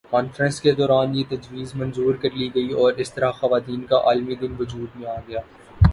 conference 0.09 0.59
کے 0.61 0.71
دوران 0.71 1.15
یہ 1.15 1.23
تجویز 1.29 1.73
منظور 1.75 2.15
کر 2.15 2.29
لی 2.35 2.49
گئی 2.55 2.71
اور 2.73 2.93
اس 2.93 3.13
طرح 3.13 3.31
خواتین 3.31 3.81
کا 3.81 3.97
عالمی 4.05 4.35
دن 4.35 4.55
وجود 4.59 4.95
میں 4.95 5.07
آگیا 5.09 5.39